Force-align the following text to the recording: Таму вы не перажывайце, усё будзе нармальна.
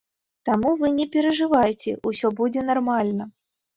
Таму 0.47 0.69
вы 0.79 0.89
не 0.99 1.05
перажывайце, 1.15 1.93
усё 2.13 2.27
будзе 2.41 2.61
нармальна. 2.71 3.33